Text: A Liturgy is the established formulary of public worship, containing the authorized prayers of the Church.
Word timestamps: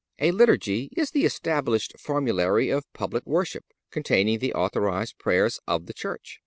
A 0.17 0.31
Liturgy 0.31 0.89
is 0.97 1.11
the 1.11 1.25
established 1.25 1.93
formulary 1.99 2.69
of 2.71 2.91
public 2.91 3.23
worship, 3.27 3.65
containing 3.91 4.39
the 4.39 4.55
authorized 4.55 5.19
prayers 5.19 5.59
of 5.67 5.85
the 5.85 5.93
Church. 5.93 6.39